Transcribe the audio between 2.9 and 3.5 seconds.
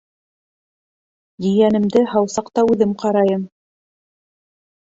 ҡарайым.